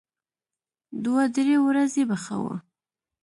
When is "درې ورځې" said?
1.35-2.03